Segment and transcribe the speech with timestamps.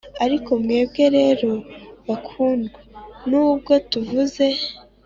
[0.25, 1.51] Ariko mwebwe rero
[2.07, 2.79] bakundwa
[3.29, 4.47] nubwo tuvuze